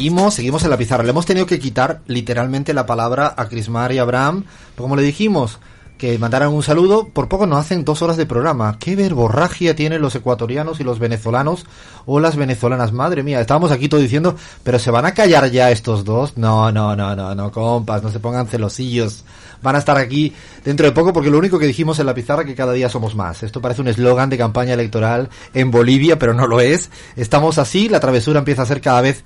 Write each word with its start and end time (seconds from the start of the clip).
seguimos, 0.00 0.32
seguimos 0.32 0.64
en 0.64 0.70
la 0.70 0.78
pizarra. 0.78 1.04
Le 1.04 1.10
hemos 1.10 1.26
tenido 1.26 1.44
que 1.44 1.58
quitar 1.58 2.00
literalmente 2.06 2.72
la 2.72 2.86
palabra 2.86 3.34
a 3.36 3.48
Crismar 3.50 3.92
y 3.92 3.98
Abraham, 3.98 4.44
como 4.74 4.96
le 4.96 5.02
dijimos, 5.02 5.58
que 5.98 6.18
mandaran 6.18 6.48
un 6.54 6.62
saludo, 6.62 7.08
por 7.08 7.28
poco 7.28 7.46
nos 7.46 7.58
hacen 7.58 7.84
dos 7.84 8.00
horas 8.00 8.16
de 8.16 8.24
programa. 8.24 8.78
¿Qué 8.78 8.96
verborragia 8.96 9.76
tienen 9.76 10.00
los 10.00 10.14
ecuatorianos 10.14 10.80
y 10.80 10.84
los 10.84 10.98
venezolanos 10.98 11.66
o 12.06 12.18
las 12.18 12.36
venezolanas? 12.36 12.92
Madre 12.92 13.22
mía, 13.22 13.42
estábamos 13.42 13.72
aquí 13.72 13.90
todo 13.90 14.00
diciendo, 14.00 14.36
pero 14.62 14.78
¿se 14.78 14.90
van 14.90 15.04
a 15.04 15.12
callar 15.12 15.50
ya 15.50 15.70
estos 15.70 16.06
dos? 16.06 16.38
No, 16.38 16.72
no, 16.72 16.96
no, 16.96 17.14
no, 17.14 17.34
no, 17.34 17.52
compas, 17.52 18.02
no 18.02 18.10
se 18.10 18.20
pongan 18.20 18.46
celosillos. 18.46 19.24
Van 19.60 19.76
a 19.76 19.80
estar 19.80 19.98
aquí 19.98 20.32
dentro 20.64 20.86
de 20.86 20.92
poco 20.92 21.12
porque 21.12 21.28
lo 21.28 21.36
único 21.36 21.58
que 21.58 21.66
dijimos 21.66 21.98
en 21.98 22.06
la 22.06 22.14
pizarra 22.14 22.46
que 22.46 22.54
cada 22.54 22.72
día 22.72 22.88
somos 22.88 23.14
más. 23.14 23.42
Esto 23.42 23.60
parece 23.60 23.82
un 23.82 23.88
eslogan 23.88 24.30
de 24.30 24.38
campaña 24.38 24.72
electoral 24.72 25.28
en 25.52 25.70
Bolivia, 25.70 26.18
pero 26.18 26.32
no 26.32 26.46
lo 26.46 26.62
es. 26.62 26.88
Estamos 27.16 27.58
así, 27.58 27.90
la 27.90 28.00
travesura 28.00 28.38
empieza 28.38 28.62
a 28.62 28.66
ser 28.66 28.80
cada 28.80 29.02
vez 29.02 29.22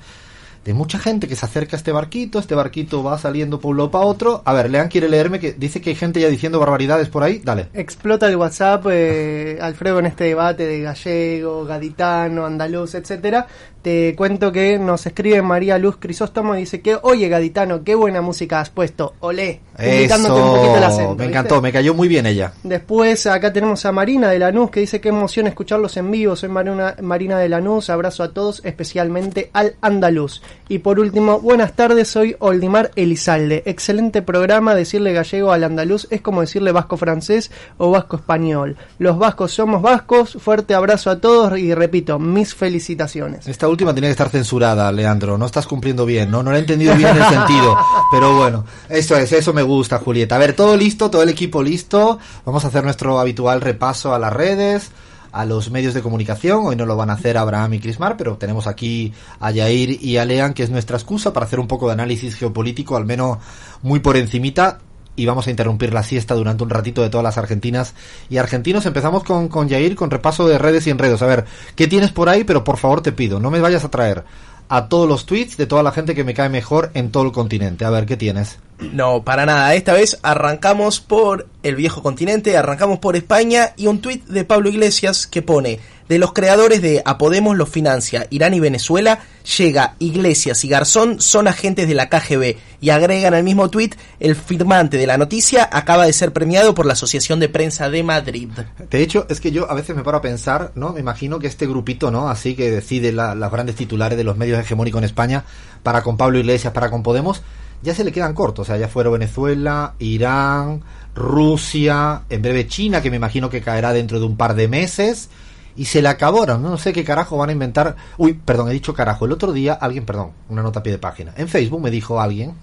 de 0.64 0.74
mucha 0.74 0.98
gente 0.98 1.28
que 1.28 1.36
se 1.36 1.44
acerca 1.44 1.76
a 1.76 1.78
este 1.78 1.92
barquito, 1.92 2.38
este 2.38 2.54
barquito 2.54 3.02
va 3.02 3.18
saliendo 3.18 3.60
por 3.60 3.72
un 3.72 3.76
lado 3.78 3.90
para 3.90 4.06
otro. 4.06 4.42
A 4.44 4.52
ver, 4.52 4.70
Lean 4.70 4.88
quiere 4.88 5.08
leerme 5.08 5.38
que 5.38 5.52
dice 5.52 5.80
que 5.80 5.90
hay 5.90 5.96
gente 5.96 6.20
ya 6.20 6.28
diciendo 6.28 6.58
barbaridades 6.58 7.08
por 7.08 7.22
ahí. 7.22 7.40
Dale. 7.44 7.68
Explota 7.74 8.28
el 8.28 8.36
WhatsApp, 8.36 8.86
eh, 8.90 9.58
Alfredo, 9.60 9.98
en 9.98 10.06
este 10.06 10.24
debate 10.24 10.66
de 10.66 10.80
gallego, 10.80 11.64
gaditano, 11.64 12.46
andaluz, 12.46 12.94
etcétera. 12.94 13.46
Te 13.82 14.14
cuento 14.16 14.50
que 14.50 14.78
nos 14.78 15.04
escribe 15.04 15.42
María 15.42 15.76
Luz 15.76 15.98
Crisóstomo 15.98 16.54
y 16.54 16.60
dice 16.60 16.80
que, 16.80 16.96
oye, 17.02 17.28
gaditano, 17.28 17.84
qué 17.84 17.94
buena 17.94 18.22
música 18.22 18.60
has 18.60 18.70
puesto. 18.70 19.12
Olé. 19.20 19.60
Invitándote 19.78 20.40
un 20.40 20.56
poquito 20.56 20.76
el 20.76 20.84
acento. 20.84 21.14
Me 21.16 21.24
encantó, 21.26 21.60
me 21.60 21.72
cayó 21.72 21.94
muy 21.94 22.08
bien 22.08 22.26
ella. 22.26 22.52
Después 22.62 23.26
acá 23.26 23.52
tenemos 23.52 23.84
a 23.84 23.92
Marina 23.92 24.30
de 24.30 24.38
Lanús 24.38 24.70
que 24.70 24.80
dice 24.80 25.00
qué 25.00 25.08
emoción 25.08 25.46
escucharlos 25.46 25.96
en 25.96 26.10
vivo. 26.10 26.36
Soy 26.36 26.48
Marina, 26.48 26.96
Marina 27.02 27.38
de 27.38 27.48
Lanús, 27.48 27.90
abrazo 27.90 28.22
a 28.22 28.32
todos, 28.32 28.64
especialmente 28.64 29.50
al 29.52 29.74
andaluz. 29.80 30.42
Y 30.68 30.78
por 30.78 31.00
último, 31.00 31.40
buenas 31.40 31.74
tardes, 31.74 32.08
soy 32.08 32.36
Oldimar 32.38 32.92
Elizalde. 32.96 33.62
Excelente 33.66 34.22
programa, 34.22 34.74
decirle 34.74 35.12
gallego 35.12 35.52
al 35.52 35.64
andaluz 35.64 36.06
es 36.10 36.20
como 36.20 36.40
decirle 36.40 36.72
vasco 36.72 36.96
francés 36.96 37.50
o 37.76 37.90
vasco 37.90 38.16
español. 38.16 38.76
Los 38.98 39.18
vascos 39.18 39.52
somos 39.52 39.82
vascos, 39.82 40.38
fuerte 40.40 40.74
abrazo 40.74 41.10
a 41.10 41.20
todos 41.20 41.58
y 41.58 41.74
repito, 41.74 42.18
mis 42.18 42.54
felicitaciones 42.54 43.48
última 43.74 43.92
tiene 43.92 44.08
que 44.08 44.12
estar 44.12 44.28
censurada, 44.28 44.90
Leandro. 44.92 45.36
No 45.36 45.46
estás 45.46 45.66
cumpliendo 45.66 46.06
bien, 46.06 46.30
¿no? 46.30 46.42
No 46.42 46.50
lo 46.50 46.56
he 46.56 46.60
entendido 46.60 46.94
bien 46.94 47.16
el 47.16 47.24
sentido. 47.24 47.76
Pero 48.12 48.36
bueno, 48.36 48.64
eso 48.88 49.16
es, 49.16 49.32
eso 49.32 49.52
me 49.52 49.62
gusta, 49.64 49.98
Julieta. 49.98 50.36
A 50.36 50.38
ver, 50.38 50.54
todo 50.54 50.76
listo, 50.76 51.10
todo 51.10 51.22
el 51.22 51.28
equipo 51.28 51.62
listo. 51.62 52.18
Vamos 52.44 52.64
a 52.64 52.68
hacer 52.68 52.84
nuestro 52.84 53.18
habitual 53.18 53.60
repaso 53.60 54.14
a 54.14 54.18
las 54.18 54.32
redes, 54.32 54.90
a 55.32 55.44
los 55.44 55.70
medios 55.70 55.94
de 55.94 56.02
comunicación. 56.02 56.64
Hoy 56.64 56.76
no 56.76 56.86
lo 56.86 56.96
van 56.96 57.10
a 57.10 57.14
hacer 57.14 57.36
Abraham 57.36 57.74
y 57.74 57.80
Crismar, 57.80 58.16
pero 58.16 58.36
tenemos 58.36 58.66
aquí 58.66 59.12
a 59.40 59.50
Yair 59.50 59.98
y 60.02 60.16
a 60.18 60.24
Lean, 60.24 60.54
que 60.54 60.62
es 60.62 60.70
nuestra 60.70 60.96
excusa 60.96 61.32
para 61.32 61.46
hacer 61.46 61.58
un 61.58 61.66
poco 61.66 61.88
de 61.88 61.94
análisis 61.94 62.36
geopolítico, 62.36 62.96
al 62.96 63.04
menos 63.04 63.38
muy 63.82 63.98
por 63.98 64.16
encimita 64.16 64.78
y 65.16 65.26
vamos 65.26 65.46
a 65.46 65.50
interrumpir 65.50 65.92
la 65.92 66.02
siesta 66.02 66.34
durante 66.34 66.64
un 66.64 66.70
ratito 66.70 67.02
de 67.02 67.10
todas 67.10 67.24
las 67.24 67.38
argentinas 67.38 67.94
y 68.28 68.38
argentinos. 68.38 68.86
Empezamos 68.86 69.24
con, 69.24 69.48
con 69.48 69.68
Jair, 69.68 69.94
con 69.94 70.10
repaso 70.10 70.48
de 70.48 70.58
redes 70.58 70.86
y 70.86 70.90
enredos. 70.90 71.22
A 71.22 71.26
ver, 71.26 71.44
¿qué 71.76 71.86
tienes 71.86 72.12
por 72.12 72.28
ahí? 72.28 72.44
Pero 72.44 72.64
por 72.64 72.78
favor 72.78 73.00
te 73.00 73.12
pido, 73.12 73.40
no 73.40 73.50
me 73.50 73.60
vayas 73.60 73.84
a 73.84 73.90
traer 73.90 74.24
a 74.68 74.88
todos 74.88 75.08
los 75.08 75.26
tweets 75.26 75.56
de 75.56 75.66
toda 75.66 75.82
la 75.82 75.92
gente 75.92 76.14
que 76.14 76.24
me 76.24 76.34
cae 76.34 76.48
mejor 76.48 76.90
en 76.94 77.10
todo 77.10 77.24
el 77.24 77.32
continente. 77.32 77.84
A 77.84 77.90
ver, 77.90 78.06
¿qué 78.06 78.16
tienes? 78.16 78.58
No, 78.78 79.24
para 79.24 79.46
nada. 79.46 79.74
Esta 79.74 79.92
vez 79.92 80.18
arrancamos 80.22 81.00
por 81.00 81.46
el 81.62 81.76
viejo 81.76 82.02
continente, 82.02 82.56
arrancamos 82.56 82.98
por 82.98 83.16
España 83.16 83.72
y 83.76 83.86
un 83.86 84.00
tweet 84.00 84.22
de 84.26 84.44
Pablo 84.44 84.68
Iglesias 84.68 85.26
que 85.26 85.42
pone 85.42 85.80
de 86.08 86.18
los 86.18 86.32
creadores 86.32 86.82
de 86.82 87.02
A 87.06 87.16
Podemos 87.16 87.56
los 87.56 87.68
financia 87.68 88.26
Irán 88.30 88.52
y 88.54 88.60
Venezuela, 88.60 89.20
llega 89.56 89.94
Iglesias 89.98 90.64
y 90.64 90.68
Garzón 90.68 91.20
son 91.20 91.48
agentes 91.48 91.88
de 91.88 91.94
la 91.94 92.08
KGB 92.08 92.56
y 92.80 92.90
agregan 92.90 93.32
al 93.32 93.42
mismo 93.42 93.70
tuit 93.70 93.94
el 94.20 94.36
firmante 94.36 94.98
de 94.98 95.06
la 95.06 95.16
noticia 95.16 95.68
acaba 95.72 96.04
de 96.04 96.12
ser 96.12 96.32
premiado 96.32 96.74
por 96.74 96.84
la 96.86 96.92
Asociación 96.92 97.40
de 97.40 97.48
Prensa 97.48 97.88
de 97.88 98.02
Madrid. 98.02 98.50
De 98.90 99.02
hecho, 99.02 99.26
es 99.30 99.40
que 99.40 99.50
yo 99.50 99.70
a 99.70 99.74
veces 99.74 99.96
me 99.96 100.02
paro 100.02 100.18
a 100.18 100.22
pensar, 100.22 100.72
¿no? 100.74 100.92
Me 100.92 101.00
imagino 101.00 101.38
que 101.38 101.46
este 101.46 101.66
grupito, 101.66 102.10
¿no? 102.10 102.28
Así 102.28 102.54
que 102.54 102.70
decide 102.70 103.12
la, 103.12 103.34
los 103.34 103.50
grandes 103.50 103.76
titulares 103.76 104.18
de 104.18 104.24
los 104.24 104.36
medios 104.36 104.60
hegemónicos 104.60 104.98
en 104.98 105.04
España 105.04 105.44
para 105.82 106.02
con 106.02 106.16
Pablo 106.16 106.38
Iglesias, 106.38 106.72
para 106.72 106.90
con 106.90 107.02
Podemos, 107.02 107.42
ya 107.84 107.94
se 107.94 108.02
le 108.02 108.10
quedan 108.10 108.34
cortos. 108.34 108.62
O 108.62 108.66
sea, 108.66 108.78
ya 108.78 108.88
fueron 108.88 109.12
Venezuela, 109.12 109.94
Irán, 109.98 110.82
Rusia, 111.14 112.22
en 112.30 112.42
breve 112.42 112.66
China, 112.66 113.00
que 113.00 113.10
me 113.10 113.16
imagino 113.16 113.50
que 113.50 113.60
caerá 113.60 113.92
dentro 113.92 114.18
de 114.18 114.26
un 114.26 114.36
par 114.36 114.54
de 114.54 114.66
meses 114.66 115.28
y 115.76 115.84
se 115.84 116.02
le 116.02 116.08
acabaron. 116.08 116.62
¿no? 116.62 116.76
sé 116.78 116.92
qué 116.92 117.04
carajo 117.04 117.36
van 117.36 117.50
a 117.50 117.52
inventar. 117.52 117.96
Uy, 118.16 118.32
perdón, 118.32 118.70
he 118.70 118.72
dicho 118.72 118.94
carajo. 118.94 119.26
El 119.26 119.32
otro 119.32 119.52
día 119.52 119.74
alguien, 119.74 120.04
perdón, 120.06 120.32
una 120.48 120.62
nota 120.62 120.80
a 120.80 120.82
pie 120.82 120.92
de 120.92 120.98
página. 120.98 121.34
En 121.36 121.48
Facebook 121.48 121.82
me 121.82 121.90
dijo 121.90 122.20
alguien 122.20 122.54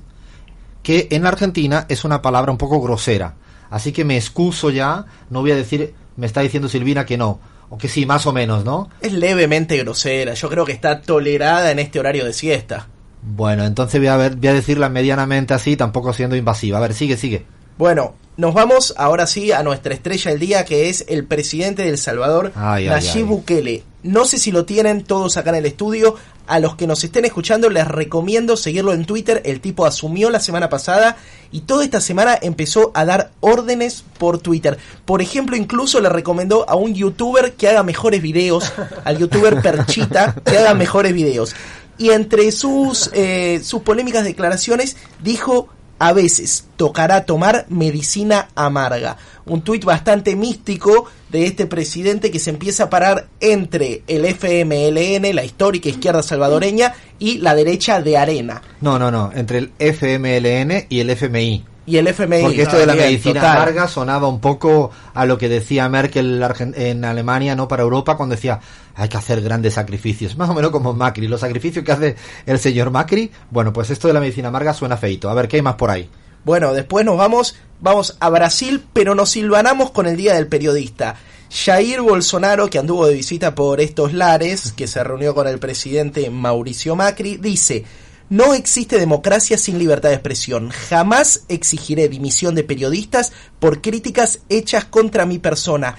que 0.83 1.07
en 1.11 1.25
Argentina 1.25 1.85
es 1.87 2.03
una 2.03 2.21
palabra 2.21 2.51
un 2.51 2.57
poco 2.57 2.81
grosera. 2.81 3.35
Así 3.69 3.91
que 3.91 4.03
me 4.03 4.17
excuso 4.17 4.69
ya, 4.69 5.05
no 5.29 5.41
voy 5.41 5.51
a 5.51 5.55
decir, 5.55 5.93
me 6.17 6.25
está 6.25 6.41
diciendo 6.41 6.67
Silvina 6.67 7.05
que 7.05 7.17
no. 7.17 7.39
O 7.69 7.77
que 7.77 7.87
sí, 7.87 8.05
más 8.05 8.25
o 8.25 8.33
menos, 8.33 8.65
¿no? 8.65 8.89
Es 8.99 9.13
levemente 9.13 9.77
grosera. 9.77 10.33
Yo 10.33 10.49
creo 10.49 10.65
que 10.65 10.73
está 10.73 11.01
tolerada 11.01 11.71
en 11.71 11.79
este 11.79 11.99
horario 11.99 12.25
de 12.25 12.33
siesta. 12.33 12.87
Bueno, 13.23 13.65
entonces 13.65 13.99
voy 13.99 14.07
a, 14.07 14.17
ver, 14.17 14.35
voy 14.35 14.47
a 14.47 14.53
decirla 14.53 14.89
medianamente 14.89 15.53
así, 15.53 15.77
tampoco 15.77 16.13
siendo 16.13 16.35
invasiva. 16.35 16.77
A 16.77 16.81
ver, 16.81 16.93
sigue, 16.93 17.17
sigue. 17.17 17.45
Bueno, 17.77 18.13
nos 18.37 18.53
vamos 18.53 18.93
ahora 18.97 19.27
sí 19.27 19.51
a 19.51 19.61
nuestra 19.61 19.93
estrella 19.93 20.31
del 20.31 20.39
día, 20.39 20.65
que 20.65 20.89
es 20.89 21.05
el 21.07 21.25
presidente 21.25 21.83
de 21.83 21.89
El 21.89 21.97
Salvador, 21.97 22.51
Nayib 22.55 23.25
Bukele. 23.25 23.83
No 24.03 24.25
sé 24.25 24.39
si 24.39 24.51
lo 24.51 24.65
tienen 24.65 25.03
todos 25.03 25.37
acá 25.37 25.51
en 25.51 25.57
el 25.57 25.65
estudio. 25.65 26.15
A 26.47 26.59
los 26.59 26.75
que 26.75 26.87
nos 26.87 27.03
estén 27.03 27.23
escuchando 27.23 27.69
les 27.69 27.87
recomiendo 27.87 28.57
seguirlo 28.57 28.93
en 28.93 29.05
Twitter. 29.05 29.41
El 29.45 29.61
tipo 29.61 29.85
asumió 29.85 30.29
la 30.29 30.39
semana 30.39 30.69
pasada 30.69 31.15
y 31.51 31.61
toda 31.61 31.83
esta 31.83 32.01
semana 32.01 32.37
empezó 32.41 32.91
a 32.93 33.05
dar 33.05 33.31
órdenes 33.39 34.03
por 34.17 34.39
Twitter. 34.39 34.77
Por 35.05 35.21
ejemplo, 35.21 35.55
incluso 35.55 36.01
le 36.01 36.09
recomendó 36.09 36.67
a 36.69 36.75
un 36.75 36.93
youtuber 36.93 37.53
que 37.53 37.69
haga 37.69 37.83
mejores 37.83 38.21
videos, 38.21 38.73
al 39.05 39.17
youtuber 39.17 39.61
Perchita, 39.61 40.35
que 40.43 40.57
haga 40.57 40.73
mejores 40.73 41.13
videos. 41.13 41.55
Y 42.01 42.09
entre 42.09 42.51
sus, 42.51 43.11
eh, 43.13 43.61
sus 43.63 43.83
polémicas 43.83 44.23
declaraciones 44.23 44.97
dijo 45.21 45.69
a 45.99 46.13
veces 46.13 46.65
tocará 46.77 47.25
tomar 47.27 47.67
medicina 47.69 48.47
amarga. 48.55 49.17
Un 49.45 49.61
tuit 49.61 49.85
bastante 49.85 50.35
místico 50.35 51.05
de 51.29 51.45
este 51.45 51.67
presidente 51.67 52.31
que 52.31 52.39
se 52.39 52.49
empieza 52.49 52.85
a 52.85 52.89
parar 52.89 53.27
entre 53.39 54.01
el 54.07 54.25
FMLN, 54.25 55.35
la 55.35 55.43
histórica 55.43 55.89
izquierda 55.89 56.23
salvadoreña, 56.23 56.95
y 57.19 57.37
la 57.37 57.53
derecha 57.53 58.01
de 58.01 58.17
Arena. 58.17 58.63
No, 58.81 58.97
no, 58.97 59.11
no, 59.11 59.29
entre 59.35 59.59
el 59.59 59.71
FMLN 59.77 60.87
y 60.89 61.01
el 61.01 61.11
FMI 61.11 61.65
y 61.85 61.97
el 61.97 62.07
FMI. 62.07 62.43
Porque 62.43 62.61
esto 62.61 62.77
de 62.77 62.85
la 62.85 62.95
medicina 62.95 63.53
amarga 63.53 63.87
sonaba 63.87 64.27
un 64.27 64.39
poco 64.39 64.91
a 65.13 65.25
lo 65.25 65.37
que 65.37 65.49
decía 65.49 65.89
Merkel 65.89 66.43
en 66.75 67.05
Alemania, 67.05 67.55
no 67.55 67.67
para 67.67 67.83
Europa, 67.83 68.17
cuando 68.17 68.35
decía 68.35 68.59
hay 68.95 69.09
que 69.09 69.17
hacer 69.17 69.41
grandes 69.41 69.75
sacrificios. 69.75 70.37
Más 70.37 70.49
o 70.49 70.53
menos 70.53 70.71
como 70.71 70.93
Macri. 70.93 71.27
Los 71.27 71.41
sacrificios 71.41 71.83
que 71.83 71.91
hace 71.91 72.15
el 72.45 72.59
señor 72.59 72.91
Macri. 72.91 73.31
Bueno, 73.49 73.73
pues 73.73 73.89
esto 73.89 74.07
de 74.07 74.13
la 74.13 74.19
medicina 74.19 74.49
amarga 74.49 74.73
suena 74.73 74.97
feito. 74.97 75.29
A 75.29 75.33
ver, 75.33 75.47
¿qué 75.47 75.57
hay 75.57 75.61
más 75.61 75.75
por 75.75 75.89
ahí? 75.89 76.09
Bueno, 76.43 76.73
después 76.73 77.05
nos 77.05 77.17
vamos, 77.17 77.55
vamos 77.79 78.17
a 78.19 78.29
Brasil, 78.29 78.83
pero 78.93 79.15
nos 79.15 79.29
silvanamos 79.29 79.91
con 79.91 80.07
el 80.07 80.17
Día 80.17 80.33
del 80.33 80.47
Periodista. 80.47 81.15
Jair 81.51 82.01
Bolsonaro, 82.01 82.69
que 82.69 82.79
anduvo 82.79 83.07
de 83.07 83.13
visita 83.13 83.53
por 83.53 83.81
estos 83.81 84.13
lares, 84.13 84.71
que 84.71 84.87
se 84.87 85.03
reunió 85.03 85.35
con 85.35 85.47
el 85.47 85.59
presidente 85.59 86.29
Mauricio 86.29 86.95
Macri, 86.95 87.37
dice, 87.37 87.83
no 88.31 88.53
existe 88.53 88.97
democracia 88.97 89.57
sin 89.57 89.77
libertad 89.77 90.07
de 90.07 90.15
expresión. 90.15 90.69
Jamás 90.69 91.43
exigiré 91.49 92.07
dimisión 92.07 92.55
de 92.55 92.63
periodistas 92.63 93.33
por 93.59 93.81
críticas 93.81 94.39
hechas 94.47 94.85
contra 94.85 95.25
mi 95.25 95.37
persona. 95.37 95.97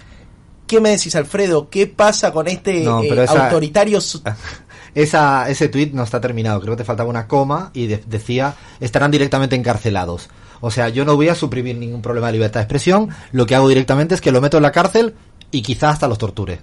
¿Qué 0.66 0.81
me 0.81 0.88
decís, 0.88 1.15
Alfredo? 1.15 1.69
¿Qué 1.69 1.87
pasa 1.87 2.32
con 2.32 2.48
este 2.48 2.84
eh, 2.84 3.26
autoritario? 3.28 3.98
Esa, 4.94 5.48
ese 5.48 5.68
tweet 5.68 5.91
no 5.95 6.03
está 6.03 6.21
terminado, 6.21 6.60
creo 6.60 6.74
que 6.74 6.83
te 6.83 6.84
faltaba 6.84 7.09
una 7.09 7.27
coma 7.27 7.71
y 7.72 7.86
decía 7.86 8.54
estarán 8.78 9.10
directamente 9.10 9.57
encarcelados. 9.57 10.28
O 10.60 10.71
sea, 10.71 10.91
yo 10.91 11.07
no 11.07 11.16
voy 11.16 11.30
a 11.30 11.34
suprimir 11.34 11.78
ningún 11.78 12.03
problema 12.03 12.27
de 12.27 12.34
libertad 12.34 12.60
de 12.60 12.65
expresión, 12.65 13.09
lo 13.33 13.47
que 13.47 13.54
hago 13.54 13.71
directamente 13.71 14.15
es 14.15 14.21
que 14.21 14.33
lo 14.33 14.42
meto 14.42 14.59
en 14.59 14.62
la 14.65 14.71
cárcel 14.71 15.15
y 15.51 15.62
quizás 15.62 15.95
hasta 15.95 16.09
los 16.09 16.18
torture. 16.18 16.60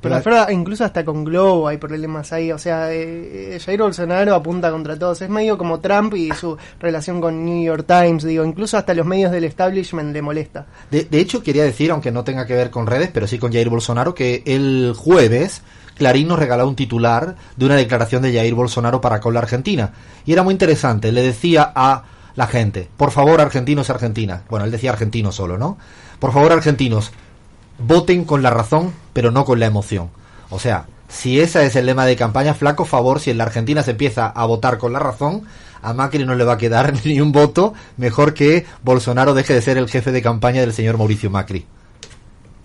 Pero 0.00 0.50
incluso 0.50 0.84
hasta 0.84 1.04
con 1.04 1.24
Globo 1.24 1.68
hay 1.68 1.78
problemas 1.78 2.32
ahí. 2.32 2.52
O 2.52 2.58
sea, 2.58 2.92
eh, 2.92 3.54
eh, 3.56 3.60
Jair 3.64 3.80
Bolsonaro 3.80 4.34
apunta 4.34 4.70
contra 4.70 4.98
todos. 4.98 5.20
Es 5.22 5.28
medio 5.28 5.58
como 5.58 5.80
Trump 5.80 6.14
y 6.14 6.30
su 6.32 6.56
relación 6.78 7.20
con 7.20 7.44
New 7.44 7.64
York 7.64 7.84
Times. 7.86 8.24
Digo, 8.24 8.44
incluso 8.44 8.76
hasta 8.76 8.94
los 8.94 9.06
medios 9.06 9.32
del 9.32 9.44
establishment 9.44 10.12
le 10.12 10.22
molesta. 10.22 10.66
De, 10.90 11.04
de 11.04 11.20
hecho, 11.20 11.42
quería 11.42 11.64
decir, 11.64 11.90
aunque 11.90 12.12
no 12.12 12.24
tenga 12.24 12.46
que 12.46 12.54
ver 12.54 12.70
con 12.70 12.86
redes, 12.86 13.10
pero 13.12 13.26
sí 13.26 13.38
con 13.38 13.52
Jair 13.52 13.68
Bolsonaro, 13.68 14.14
que 14.14 14.42
el 14.46 14.94
jueves 14.96 15.62
Clarín 15.96 16.28
nos 16.28 16.38
regaló 16.38 16.68
un 16.68 16.76
titular 16.76 17.36
de 17.56 17.66
una 17.66 17.74
declaración 17.74 18.22
de 18.22 18.32
Jair 18.32 18.54
Bolsonaro 18.54 19.00
para 19.00 19.20
con 19.20 19.34
la 19.34 19.40
Argentina. 19.40 19.92
Y 20.24 20.32
era 20.32 20.42
muy 20.42 20.52
interesante. 20.52 21.10
Le 21.10 21.22
decía 21.22 21.72
a 21.74 22.04
la 22.34 22.46
gente, 22.46 22.88
por 22.96 23.10
favor, 23.10 23.40
argentinos 23.40 23.88
y 23.88 23.92
argentinas. 23.92 24.42
Bueno, 24.48 24.66
él 24.66 24.70
decía 24.70 24.90
argentinos 24.90 25.34
solo, 25.34 25.56
¿no? 25.56 25.78
Por 26.18 26.32
favor, 26.32 26.52
argentinos, 26.52 27.12
voten 27.78 28.24
con 28.24 28.42
la 28.42 28.50
razón, 28.50 28.92
pero 29.16 29.30
no 29.30 29.46
con 29.46 29.58
la 29.58 29.64
emoción. 29.64 30.10
O 30.50 30.58
sea, 30.58 30.88
Si 31.08 31.40
ese 31.40 31.64
es 31.64 31.74
el 31.74 31.86
lema 31.86 32.04
de 32.04 32.16
campaña, 32.16 32.52
flaco 32.52 32.84
favor, 32.84 33.18
si 33.18 33.30
en 33.30 33.38
la 33.38 33.44
Argentina 33.44 33.82
se 33.82 33.92
empieza 33.92 34.26
a 34.26 34.44
votar 34.44 34.76
con 34.76 34.92
la 34.92 34.98
razón, 34.98 35.44
a 35.80 35.94
Macri 35.94 36.26
no 36.26 36.34
le 36.34 36.44
va 36.44 36.54
a 36.54 36.58
quedar 36.58 36.92
ni 37.06 37.18
un 37.22 37.32
voto, 37.32 37.72
mejor 37.96 38.34
que 38.34 38.66
Bolsonaro 38.82 39.32
deje 39.32 39.54
de 39.54 39.62
ser 39.62 39.78
el 39.78 39.88
jefe 39.88 40.12
de 40.12 40.20
campaña 40.20 40.60
del 40.60 40.74
señor 40.74 40.98
Mauricio 40.98 41.30
Macri. 41.30 41.64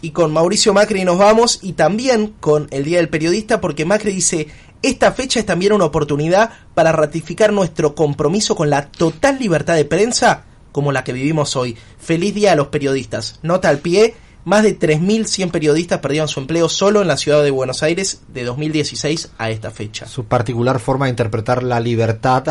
Y 0.02 0.12
con 0.12 0.34
Mauricio 0.34 0.74
Macri 0.74 1.06
nos 1.06 1.20
vamos 1.20 1.60
y 1.62 1.72
también 1.74 2.34
con 2.42 2.68
el 2.72 2.84
Día 2.84 2.98
del 2.98 3.08
Periodista 3.08 3.62
porque 3.62 3.86
Macri 3.86 4.12
dice, 4.12 4.48
esta 4.82 5.14
fecha 5.14 5.40
es 5.40 5.46
también 5.46 5.72
una 5.72 5.86
oportunidad 5.86 6.50
para 6.74 6.92
ratificar 6.92 7.54
nuestro 7.54 7.96
compromiso 7.96 8.58
con 8.58 8.70
la 8.70 8.92
total 8.92 9.40
libertad 9.40 9.76
de 9.76 9.86
prensa 9.86 10.44
como 10.74 10.92
la 10.92 11.06
que 11.06 11.14
vivimos 11.14 11.56
hoy. 11.56 11.78
Feliz 11.98 12.36
día 12.36 12.52
a 12.52 12.56
los 12.58 12.68
periodistas. 12.68 13.40
Nota 13.42 13.70
al 13.70 13.80
pie, 13.80 14.16
más 14.46 14.64
de 14.64 14.78
3.100 14.78 15.52
periodistas 15.52 16.00
perdieron 16.00 16.28
su 16.28 16.40
empleo 16.40 16.70
solo 16.70 17.02
en 17.02 17.08
la 17.08 17.18
ciudad 17.18 17.44
de 17.44 17.52
Buenos 17.52 17.84
Aires 17.84 18.22
de 18.28 18.44
2016 18.44 19.32
a 19.38 19.50
esta 19.50 19.72
fecha. 19.72 20.08
Su 20.08 20.26
particular 20.26 20.80
forma 20.80 21.06
de 21.06 21.12
interpretar 21.12 21.64
la 21.64 21.80
libertad 21.80 22.44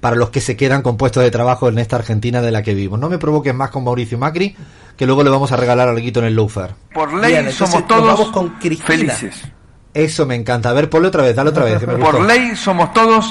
para 0.00 0.16
los 0.16 0.30
que 0.30 0.40
se 0.40 0.56
quedan 0.56 0.82
con 0.82 0.96
puestos 0.96 1.22
de 1.22 1.30
trabajo 1.30 1.68
en 1.68 1.78
esta 1.78 1.96
Argentina 1.96 2.40
de 2.40 2.50
la 2.50 2.62
que 2.62 2.74
vivimos. 2.74 2.98
No 2.98 3.08
me 3.08 3.18
provoques 3.18 3.54
más 3.54 3.70
con 3.70 3.84
Mauricio 3.84 4.18
Macri, 4.18 4.56
que 4.96 5.06
luego 5.06 5.22
le 5.22 5.30
vamos 5.30 5.52
a 5.52 5.56
regalar 5.56 5.88
algo 5.88 6.00
en 6.00 6.24
el 6.24 6.34
Lowfer. 6.34 6.74
Por 6.92 7.12
ley 7.14 7.52
somos 7.52 7.86
todos 7.86 8.30
con 8.30 8.58
felices. 8.60 9.42
Eso 9.92 10.26
me 10.26 10.34
encanta. 10.34 10.70
A 10.70 10.72
ver, 10.72 10.88
ponle 10.88 11.08
otra 11.08 11.22
vez, 11.22 11.34
dale 11.34 11.50
otra 11.50 11.64
vez. 11.64 11.82
Por 11.84 12.24
ley 12.24 12.56
somos 12.56 12.92
todos 12.92 13.26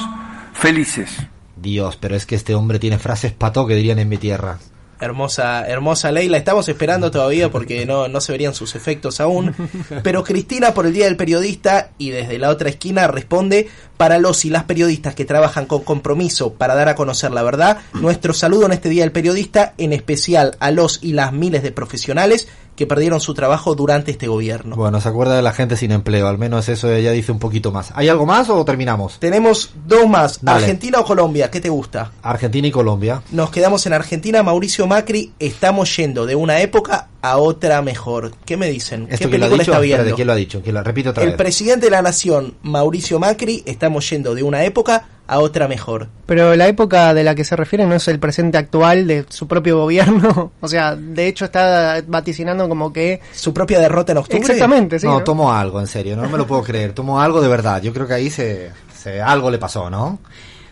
felices. 0.54 1.10
Dios, 1.56 1.98
pero 1.98 2.16
es 2.16 2.26
que 2.26 2.36
este 2.36 2.56
hombre 2.56 2.80
tiene 2.80 3.00
frases 3.00 3.34
pato 3.34 3.66
que 3.66 3.76
dirían 3.76 4.00
en 4.00 4.10
mi 4.10 4.18
tierra. 4.18 4.60
Hermosa, 5.00 5.66
hermosa 5.66 6.12
ley, 6.12 6.28
la 6.28 6.38
estamos 6.38 6.68
esperando 6.68 7.10
todavía 7.10 7.50
porque 7.50 7.86
no, 7.86 8.10
no 8.10 8.20
se 8.20 8.34
verían 8.34 8.54
sus 8.54 8.76
efectos 8.76 9.22
aún. 9.22 9.56
Pero 10.04 10.24
Cristina, 10.24 10.74
por 10.74 10.86
el 10.86 10.94
Día 10.94 11.06
del 11.06 11.16
Periodista, 11.16 11.92
y 11.98 12.10
desde 12.10 12.38
la 12.38 12.50
otra 12.50 12.70
esquina, 12.70 13.08
responde: 13.08 13.70
Para 13.96 14.18
los 14.18 14.44
y 14.44 14.50
las 14.50 14.66
periodistas 14.66 15.16
que 15.16 15.26
trabajan 15.26 15.66
con 15.68 15.84
compromiso 15.84 16.54
para 16.54 16.76
dar 16.76 16.90
a 16.90 16.96
conocer 16.96 17.32
la 17.32 17.44
verdad, 17.44 17.78
nuestro 17.94 18.34
saludo 18.34 18.66
en 18.66 18.74
este 18.74 18.90
Día 18.90 19.04
del 19.04 19.14
Periodista, 19.14 19.74
en 19.78 19.94
especial 19.94 20.58
a 20.60 20.72
los 20.72 21.00
y 21.02 21.14
las 21.14 21.32
miles 21.32 21.64
de 21.64 21.72
profesionales 21.72 22.48
que 22.80 22.88
perdieron 22.88 23.20
su 23.20 23.34
trabajo 23.34 23.76
durante 23.76 24.10
este 24.10 24.30
gobierno. 24.30 24.78
Bueno, 24.78 25.02
se 25.02 25.10
acuerda 25.10 25.36
de 25.36 25.42
la 25.42 25.52
gente 25.52 25.76
sin 25.76 25.92
empleo, 25.92 26.30
al 26.30 26.38
menos 26.38 26.70
eso 26.70 26.90
ella 26.90 27.12
dice 27.12 27.30
un 27.34 27.38
poquito 27.38 27.74
más. 27.74 27.92
¿Hay 27.94 28.08
algo 28.08 28.26
más 28.26 28.50
o 28.50 28.64
terminamos? 28.64 29.20
Tenemos 29.20 29.74
dos 29.86 30.08
más, 30.08 30.40
Argentina 30.46 31.02
o 31.02 31.04
Colombia, 31.04 31.52
¿qué 31.52 31.60
te 31.60 31.68
gusta? 31.68 32.14
Argentina 32.22 32.70
y 32.70 32.72
Colombia. 32.72 33.22
Nos 33.32 33.52
quedamos 33.52 33.86
en 33.86 33.92
Argentina, 33.92 34.44
Mauricio 34.44 34.88
Macri, 34.88 35.34
estamos 35.40 35.94
yendo 35.98 36.26
de 36.26 36.36
una 36.36 36.62
época 36.62 37.10
a 37.22 37.38
otra 37.38 37.82
mejor. 37.82 38.32
¿Qué 38.46 38.56
me 38.56 38.70
dicen? 38.70 39.08
¿Qué 39.08 39.28
película 39.28 39.58
lo 39.58 39.62
está 39.62 39.80
viendo? 39.80 40.16
¿Quién 40.16 40.28
lo 40.28 40.32
ha 40.32 40.38
dicho? 40.38 40.62
¿Quién 40.64 40.76
lo 40.76 40.82
repito 40.82 41.10
otra 41.10 41.26
El 41.26 41.34
presidente 41.34 41.88
de 41.88 41.92
la 41.92 42.02
nación, 42.02 42.54
Mauricio 42.62 43.20
Macri, 43.20 43.62
estamos 43.66 44.10
yendo 44.10 44.36
de 44.36 44.44
una 44.44 44.64
época 44.64 45.19
a 45.30 45.40
otra 45.40 45.68
mejor. 45.68 46.08
Pero 46.26 46.56
la 46.56 46.68
época 46.68 47.14
de 47.14 47.24
la 47.24 47.36
que 47.36 47.44
se 47.44 47.56
refiere 47.56 47.86
no 47.86 47.96
es 47.96 48.08
el 48.08 48.20
presente 48.20 48.58
actual 48.58 49.06
de 49.06 49.26
su 49.30 49.48
propio 49.48 49.78
gobierno. 49.78 50.52
o 50.60 50.68
sea, 50.68 50.96
de 50.96 51.28
hecho 51.28 51.46
está 51.46 52.04
vaticinando 52.08 52.68
como 52.68 52.92
que... 52.92 53.22
Su 53.32 53.54
propia 53.54 53.80
derrota 53.80 54.12
en 54.12 54.18
octubre. 54.18 54.40
Exactamente, 54.40 55.00
sí. 55.00 55.06
No, 55.06 55.24
tomo 55.24 55.54
algo, 55.54 55.80
en 55.80 55.88
serio, 55.88 56.16
no 56.16 56.28
me 56.28 56.38
lo 56.38 56.48
puedo 56.48 56.64
creer. 56.64 56.94
Tomo 56.94 57.22
algo 57.22 57.42
de 57.42 57.48
verdad. 57.48 57.82
Yo 57.82 57.94
creo 57.94 58.08
que 58.08 58.16
ahí 58.16 58.30
se, 58.32 58.72
se 58.94 59.22
algo 59.22 59.52
le 59.52 59.60
pasó, 59.60 59.90
¿no? 59.90 60.20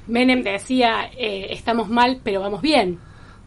Menem 0.07 0.41
decía, 0.41 1.11
eh, 1.17 1.47
estamos 1.51 1.87
mal, 1.89 2.19
pero 2.23 2.41
vamos 2.41 2.61
bien. 2.61 2.97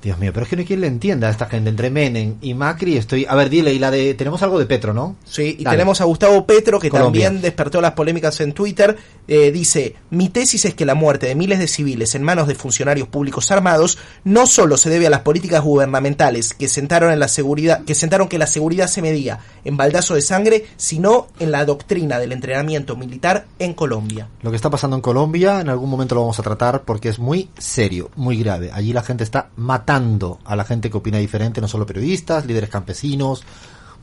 Dios 0.02 0.18
mío, 0.18 0.32
pero 0.32 0.44
es 0.44 0.50
que 0.50 0.56
no 0.56 0.60
hay 0.60 0.66
quien 0.66 0.80
le 0.80 0.86
entienda 0.86 1.28
a 1.28 1.30
esta 1.30 1.44
gente. 1.44 1.68
Entre 1.68 1.90
Menem 1.90 2.36
y 2.40 2.54
Macri 2.54 2.96
estoy... 2.96 3.26
A 3.28 3.34
ver, 3.34 3.50
dile, 3.50 3.74
y 3.74 3.78
la 3.78 3.90
de... 3.90 4.14
Tenemos 4.14 4.42
algo 4.42 4.58
de 4.58 4.64
Petro, 4.64 4.94
¿no? 4.94 5.16
Sí, 5.24 5.56
y 5.58 5.64
tenemos 5.64 6.00
a 6.00 6.04
Gustavo 6.04 6.46
Petro, 6.46 6.78
que 6.78 6.90
también 6.90 7.42
despertó 7.42 7.82
las 7.82 7.92
polémicas 7.92 8.40
en 8.40 8.54
Twitter. 8.54 8.96
Eh, 9.28 9.52
dice, 9.52 9.96
mi 10.08 10.30
tesis 10.30 10.64
es 10.64 10.74
que 10.74 10.86
la 10.86 10.94
muerte 10.94 11.26
de 11.26 11.34
miles 11.34 11.58
de 11.58 11.68
civiles 11.68 12.14
en 12.14 12.22
manos 12.22 12.48
de 12.48 12.54
funcionarios 12.54 13.08
públicos 13.08 13.50
armados 13.50 13.98
no 14.24 14.46
solo 14.46 14.78
se 14.78 14.88
debe 14.88 15.06
a 15.06 15.10
las 15.10 15.20
políticas 15.20 15.62
gubernamentales 15.62 16.54
que 16.54 16.68
sentaron, 16.68 17.12
en 17.12 17.20
la 17.20 17.28
seguridad, 17.28 17.84
que 17.84 17.94
sentaron 17.94 18.28
que 18.28 18.38
la 18.38 18.46
seguridad 18.46 18.86
se 18.86 19.02
medía 19.02 19.40
en 19.64 19.76
baldazo 19.76 20.14
de 20.14 20.22
sangre, 20.22 20.64
sino 20.78 21.26
en 21.38 21.52
la 21.52 21.66
doctrina 21.66 22.18
del 22.18 22.32
entrenamiento 22.32 22.96
militar 22.96 23.46
en 23.58 23.74
Colombia. 23.74 24.28
Lo 24.40 24.48
que 24.48 24.56
está 24.56 24.70
pasando 24.70 24.96
en 24.96 25.02
Colombia, 25.02 25.60
en 25.60 25.68
algún 25.68 25.90
momento 25.90 26.14
lo 26.14 26.22
vamos 26.22 26.38
a 26.38 26.42
tratar 26.42 26.84
porque 26.84 27.10
es 27.10 27.18
muy 27.18 27.50
serio, 27.58 28.10
muy 28.16 28.38
grave. 28.38 28.70
Allí 28.72 28.94
la 28.94 29.02
gente 29.02 29.24
está 29.24 29.50
matando 29.56 29.89
a 29.90 30.56
la 30.56 30.64
gente 30.64 30.88
que 30.88 30.96
opina 30.96 31.18
diferente, 31.18 31.60
no 31.60 31.66
solo 31.66 31.84
periodistas, 31.84 32.46
líderes 32.46 32.70
campesinos, 32.70 33.42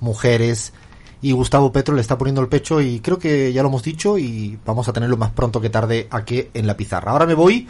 mujeres. 0.02 0.74
Y 1.22 1.32
Gustavo 1.32 1.72
Petro 1.72 1.96
le 1.96 2.02
está 2.02 2.18
poniendo 2.18 2.42
el 2.42 2.50
pecho 2.50 2.82
y 2.82 3.00
creo 3.00 3.18
que 3.18 3.54
ya 3.54 3.64
lo 3.64 3.70
hemos 3.70 3.84
dicho 3.84 4.18
y 4.18 4.60
vamos 4.66 4.88
a 4.88 4.94
tenerlo 4.94 5.16
más 5.18 5.32
pronto 5.32 5.62
que 5.62 5.70
tarde 5.70 6.08
aquí 6.12 6.50
en 6.54 6.68
la 6.68 6.76
pizarra. 6.76 7.12
Ahora 7.12 7.26
me 7.26 7.34
voy 7.34 7.68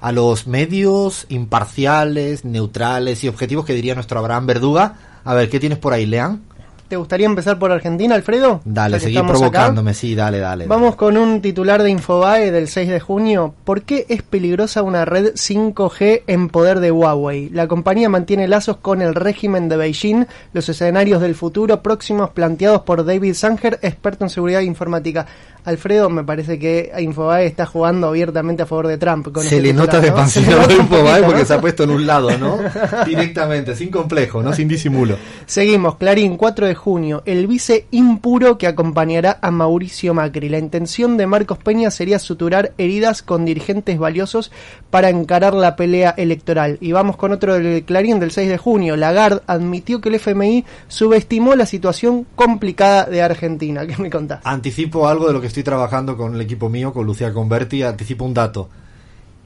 a 0.00 0.12
los 0.12 0.46
medios 0.46 1.26
imparciales, 1.28 2.44
neutrales 2.44 3.24
y 3.24 3.28
objetivos 3.28 3.64
que 3.64 3.74
diría 3.74 3.94
nuestro 3.94 4.18
Abraham 4.20 4.46
Verduga. 4.46 4.94
A 5.24 5.34
ver, 5.34 5.50
¿qué 5.50 5.58
tienes 5.58 5.78
por 5.78 5.92
ahí, 5.92 6.06
Lean? 6.06 6.42
¿Te 6.88 6.96
gustaría 6.96 7.26
empezar 7.26 7.58
por 7.58 7.72
Argentina, 7.72 8.14
Alfredo? 8.14 8.60
Dale, 8.64 9.00
seguí 9.00 9.20
provocándome, 9.20 9.92
sí, 9.92 10.14
dale, 10.14 10.38
dale. 10.38 10.66
Vamos 10.66 10.94
con 10.94 11.16
un 11.16 11.40
titular 11.40 11.82
de 11.82 11.90
Infobae 11.90 12.52
del 12.52 12.68
6 12.68 12.88
de 12.88 13.00
junio. 13.00 13.54
¿Por 13.64 13.82
qué 13.82 14.06
es 14.08 14.22
peligrosa 14.22 14.82
una 14.82 15.04
red 15.04 15.34
5G 15.34 16.22
en 16.28 16.48
poder 16.48 16.78
de 16.78 16.92
Huawei? 16.92 17.48
La 17.50 17.66
compañía 17.66 18.08
mantiene 18.08 18.46
lazos 18.46 18.76
con 18.76 19.02
el 19.02 19.16
régimen 19.16 19.68
de 19.68 19.76
Beijing, 19.76 20.26
los 20.52 20.68
escenarios 20.68 21.20
del 21.20 21.34
futuro 21.34 21.82
próximos 21.82 22.30
planteados 22.30 22.82
por 22.82 23.04
David 23.04 23.34
Sanger, 23.34 23.80
experto 23.82 24.24
en 24.24 24.30
seguridad 24.30 24.60
informática. 24.60 25.26
Alfredo, 25.66 26.08
me 26.08 26.22
parece 26.22 26.60
que 26.60 26.92
Infobae 26.96 27.44
está 27.44 27.66
jugando 27.66 28.06
abiertamente 28.06 28.62
a 28.62 28.66
favor 28.66 28.86
de 28.86 28.98
Trump. 28.98 29.32
Con 29.32 29.42
se 29.42 29.56
este 29.56 29.60
le 29.60 29.72
nota 29.74 30.00
de 30.00 30.12
¿no? 30.12 30.66
de 30.66 30.74
Infobae 30.74 31.24
porque 31.24 31.44
se 31.44 31.54
ha 31.54 31.60
puesto 31.60 31.82
en 31.82 31.90
un 31.90 32.06
lado, 32.06 32.38
¿no? 32.38 32.58
Directamente, 33.04 33.74
sin 33.74 33.90
complejo, 33.90 34.44
¿no? 34.44 34.52
Sin 34.52 34.68
disimulo. 34.68 35.16
Seguimos, 35.44 35.96
Clarín, 35.96 36.36
4 36.36 36.68
de 36.68 36.76
junio, 36.76 37.24
el 37.26 37.48
vice 37.48 37.86
impuro 37.90 38.58
que 38.58 38.68
acompañará 38.68 39.38
a 39.42 39.50
Mauricio 39.50 40.14
Macri. 40.14 40.48
La 40.48 40.58
intención 40.58 41.16
de 41.16 41.26
Marcos 41.26 41.58
Peña 41.58 41.90
sería 41.90 42.20
suturar 42.20 42.72
heridas 42.78 43.22
con 43.22 43.44
dirigentes 43.44 43.98
valiosos 43.98 44.52
para 44.90 45.10
encarar 45.10 45.52
la 45.52 45.74
pelea 45.74 46.14
electoral. 46.16 46.78
Y 46.80 46.92
vamos 46.92 47.16
con 47.16 47.32
otro 47.32 47.54
del 47.54 47.84
Clarín 47.84 48.20
del 48.20 48.30
6 48.30 48.48
de 48.48 48.58
junio. 48.58 48.96
Lagarde 48.96 49.42
admitió 49.48 50.00
que 50.00 50.10
el 50.10 50.14
FMI 50.14 50.64
subestimó 50.86 51.56
la 51.56 51.66
situación 51.66 52.24
complicada 52.36 53.06
de 53.06 53.20
Argentina. 53.20 53.86
¿Qué 53.86 54.00
me 54.00 54.10
contás? 54.10 54.40
Anticipo 54.44 55.08
algo 55.08 55.26
de 55.26 55.32
lo 55.32 55.40
que 55.40 55.48
estoy 55.48 55.55
trabajando 55.62 56.16
con 56.16 56.34
el 56.34 56.40
equipo 56.40 56.68
mío, 56.68 56.92
con 56.92 57.06
Lucía 57.06 57.32
Converti, 57.32 57.82
anticipo 57.82 58.24
un 58.24 58.34
dato. 58.34 58.68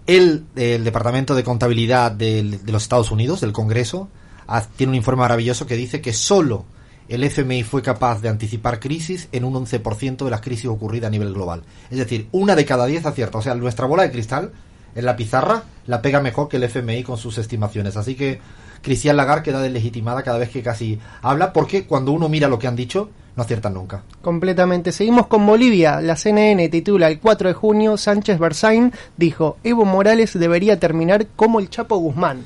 El, 0.07 0.45
el 0.57 0.85
Departamento 0.85 1.35
de 1.35 1.45
Contabilidad 1.45 2.12
de 2.12 2.59
los 2.67 2.83
Estados 2.83 3.11
Unidos, 3.11 3.40
del 3.40 3.52
Congreso, 3.52 4.09
tiene 4.76 4.90
un 4.90 4.97
informe 4.97 5.21
maravilloso 5.21 5.67
que 5.67 5.76
dice 5.76 6.00
que 6.00 6.12
solo 6.12 6.64
el 7.09 7.25
FMI 7.25 7.64
fue 7.64 7.83
capaz 7.83 8.21
de 8.21 8.29
anticipar 8.29 8.79
crisis 8.79 9.29
en 9.33 9.45
un 9.45 9.55
11% 9.55 10.25
de 10.25 10.31
las 10.31 10.40
crisis 10.40 10.67
ocurridas 10.67 11.09
a 11.09 11.11
nivel 11.11 11.35
global. 11.35 11.62
Es 11.90 11.99
decir, 11.99 12.29
una 12.31 12.55
de 12.55 12.64
cada 12.64 12.87
diez 12.87 13.05
acierta. 13.05 13.38
O 13.38 13.43
sea, 13.43 13.55
nuestra 13.55 13.87
bola 13.87 14.05
de 14.05 14.12
cristal 14.12 14.52
en 14.95 15.05
la 15.05 15.17
pizarra 15.17 15.64
la 15.87 16.02
pega 16.02 16.21
mejor 16.21 16.49
que 16.49 16.57
el 16.57 16.64
FMI 16.64 17.02
con 17.02 17.19
sus 17.19 17.38
estimaciones. 17.38 17.97
Así 17.97 18.14
que 18.14 18.40
Cristian 18.83 19.17
Lagarde 19.17 19.43
queda 19.43 19.61
deslegitimada 19.61 20.23
cada 20.23 20.39
vez 20.39 20.51
que 20.51 20.63
casi 20.63 20.99
habla, 21.23 21.53
porque 21.53 21.85
cuando 21.85 22.13
uno 22.13 22.29
mira 22.29 22.49
lo 22.49 22.59
que 22.59 22.67
han 22.67 22.77
dicho, 22.77 23.11
no 23.37 23.43
aciertan 23.43 23.75
nunca. 23.75 24.03
Completamente. 24.23 24.93
Seguimos 24.93 25.27
con 25.27 25.47
Bolivia. 25.47 26.01
La 26.01 26.17
CNN 26.17 26.69
titula 26.69 27.09
el 27.09 27.19
4 27.21 27.49
de 27.49 27.55
junio, 27.55 27.97
Sánchez 27.97 28.39
Berzain 28.39 28.93
dijo, 29.17 29.59
Evo 29.63 29.85
Morales 29.85 30.39
debería 30.39 30.79
terminar 30.79 31.27
como 31.37 31.61
el 31.61 31.71
Chapo 31.71 31.97
Guzmán. 31.97 32.45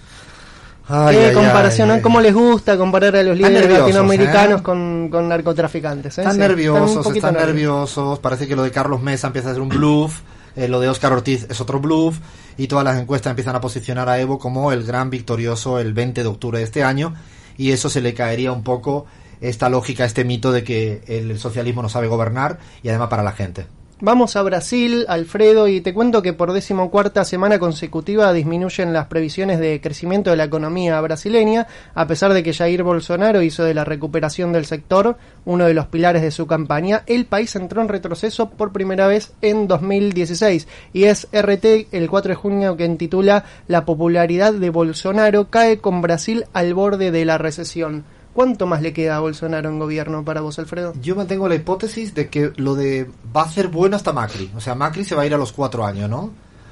Qué 0.87 1.33
comparación, 1.33 2.01
¿Cómo 2.03 2.21
les 2.21 2.35
gusta 2.35 2.77
comparar 2.77 3.17
a 3.17 3.23
los 3.23 3.39
líderes 3.39 3.71
latinoamericanos 3.71 4.61
¿eh? 4.61 4.63
con, 4.63 5.29
narcotraficantes? 5.29 6.19
¿eh? 6.19 6.21
Están 6.21 6.39
nerviosos, 6.39 7.07
están, 7.07 7.35
nerviosos. 7.35 8.19
Parece 8.19 8.47
que 8.47 8.55
lo 8.55 8.63
de 8.63 8.71
Carlos 8.71 9.01
Mesa 9.01 9.29
empieza 9.29 9.51
a 9.51 9.53
ser 9.55 9.63
un 9.63 9.71
bluff. 9.71 10.21
Eh, 10.57 10.69
lo 10.69 10.81
de 10.81 10.89
Oscar 10.89 11.13
Ortiz 11.13 11.47
es 11.49 11.61
otro 11.61 11.81
bluff. 11.81 12.19
Y 12.57 12.69
todas 12.69 12.85
las 12.85 13.01
encuestas 13.01 13.31
empiezan 13.31 13.57
a 13.57 13.61
posicionar 13.61 14.09
a 14.09 14.21
Evo 14.21 14.39
como 14.39 14.73
el 14.73 14.85
gran 14.85 15.11
victorioso 15.11 15.79
el 15.79 15.93
20 15.93 16.23
de 16.23 16.29
octubre 16.29 16.59
de 16.59 16.65
este 16.65 16.85
año. 16.85 17.15
Y 17.57 17.73
eso 17.73 17.89
se 17.89 18.01
le 18.01 18.15
caería 18.15 18.53
un 18.53 18.63
poco 18.63 19.07
esta 19.41 19.69
lógica, 19.69 20.05
este 20.05 20.25
mito 20.25 20.53
de 20.53 20.65
que 20.65 21.03
el 21.07 21.39
socialismo 21.39 21.83
no 21.83 21.89
sabe 21.89 22.07
gobernar 22.07 22.59
y 22.83 22.89
además 22.89 23.09
para 23.09 23.23
la 23.23 23.33
gente. 23.33 23.67
Vamos 24.01 24.35
a 24.35 24.43
Brasil, 24.43 25.07
Alfredo, 25.09 25.69
y 25.69 25.81
te 25.81 25.95
cuento 25.95 26.21
que 26.21 26.33
por 26.33 26.53
decimocuarta 26.53 27.25
semana 27.25 27.61
consecutiva 27.61 28.33
disminuyen 28.33 28.93
las 28.93 29.07
previsiones 29.07 29.61
de 29.61 29.81
crecimiento 29.81 30.31
de 30.31 30.37
la 30.37 30.45
economía 30.45 31.01
brasileña, 31.01 31.69
a 31.95 32.05
pesar 32.09 32.35
de 32.35 32.43
que 32.43 32.53
Jair 32.53 32.83
Bolsonaro 32.83 33.41
hizo 33.41 33.63
de 33.63 33.73
la 33.73 33.85
recuperación 33.85 34.53
del 34.53 34.67
sector 34.67 35.17
uno 35.45 35.67
de 35.67 35.75
los 35.75 35.87
pilares 35.87 36.23
de 36.23 36.33
su 36.33 36.49
campaña. 36.49 37.05
El 37.07 37.27
país 37.27 37.55
entró 37.55 37.83
en 37.83 37.89
retroceso 37.89 38.51
por 38.51 38.73
primera 38.73 39.07
vez 39.07 39.33
en 39.43 39.69
2016 39.69 40.67
y 40.93 41.05
es 41.05 41.29
RT 41.33 41.87
el 41.93 42.11
4 42.11 42.31
de 42.31 42.35
junio 42.35 42.77
que 42.77 42.87
intitula 42.87 43.45
La 43.69 43.85
popularidad 43.85 44.53
de 44.53 44.71
Bolsonaro 44.71 45.51
cae 45.51 45.79
con 45.79 46.03
Brasil 46.03 46.47
al 46.53 46.75
borde 46.75 47.13
de 47.13 47.25
la 47.25 47.39
recesión. 47.39 48.05
¿Cuánto 48.35 48.67
más 48.67 48.83
le 48.83 48.93
queda 48.93 49.17
a 49.17 49.21
Bolsonaro 49.21 49.71
en 49.71 49.79
gobierno 49.79 50.25
para 50.25 50.41
vos, 50.41 50.59
Alfredo? 50.59 50.93
Yo 51.01 51.15
mantengo 51.15 51.49
la 51.49 51.55
hipótesis 51.55 52.15
de 52.15 52.29
que 52.29 52.53
lo 52.57 52.75
de 52.75 53.09
va 53.35 53.43
a 53.43 53.49
ser 53.49 53.69
bueno 53.69 53.95
hasta 53.95 54.13
Macri. 54.13 54.51
O 54.57 54.61
sea, 54.61 54.75
Macri 54.75 55.05
se 55.05 55.15
va 55.15 55.23
a 55.23 55.27
ir 55.27 55.35
a 55.35 55.39
los 55.39 55.53
cuatro 55.53 55.87
años, 55.87 56.11
¿no? 56.11 56.31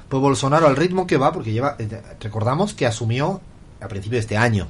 Pues 0.09 0.21
Bolsonaro 0.21 0.67
al 0.67 0.75
ritmo 0.75 1.07
que 1.07 1.15
va, 1.15 1.31
porque 1.31 1.53
lleva, 1.53 1.77
eh, 1.79 2.01
recordamos 2.19 2.73
que 2.73 2.85
asumió 2.85 3.39
a 3.79 3.87
principio 3.87 4.17
de 4.17 4.21
este 4.21 4.35
año. 4.35 4.67